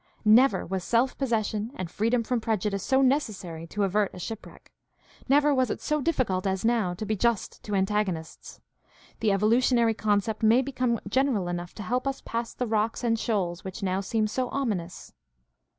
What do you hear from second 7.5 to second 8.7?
to antagonists.